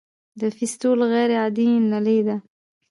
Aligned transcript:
د 0.39 0.41
فیستول 0.57 0.99
غیر 1.13 1.31
عادي 1.41 1.67
نلۍ 1.91 2.19
ده. 2.27 2.35